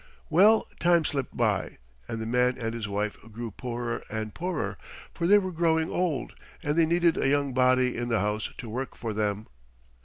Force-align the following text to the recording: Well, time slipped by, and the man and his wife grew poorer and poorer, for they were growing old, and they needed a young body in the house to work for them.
Well, 0.31 0.67
time 0.79 1.05
slipped 1.05 1.37
by, 1.37 1.77
and 2.07 2.19
the 2.19 2.25
man 2.25 2.57
and 2.57 2.73
his 2.73 2.87
wife 2.87 3.19
grew 3.31 3.51
poorer 3.51 4.03
and 4.09 4.33
poorer, 4.33 4.79
for 5.13 5.27
they 5.27 5.37
were 5.37 5.51
growing 5.51 5.91
old, 5.91 6.33
and 6.63 6.75
they 6.75 6.87
needed 6.87 7.17
a 7.17 7.29
young 7.29 7.53
body 7.53 7.95
in 7.95 8.09
the 8.09 8.19
house 8.21 8.51
to 8.57 8.67
work 8.67 8.95
for 8.95 9.13
them. 9.13 9.45